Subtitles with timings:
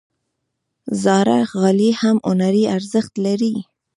[1.03, 3.55] زاړه غالۍ هم هنري ارزښت لري.